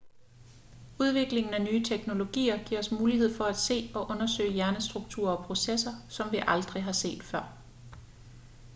udviklingen 0.99 1.53
af 1.53 1.61
nye 1.61 1.83
teknologier 1.85 2.63
giver 2.63 2.79
os 2.79 2.91
mulighed 2.91 3.35
for 3.37 3.43
at 3.45 3.55
se 3.57 3.91
og 3.95 4.09
undersøge 4.09 4.51
hjernestrukturer 4.51 5.35
og 5.35 5.45
processer 5.45 5.91
som 6.09 6.31
vi 6.31 6.43
aldrig 6.47 6.83
har 6.83 6.91
set 6.91 7.23
før 7.23 7.51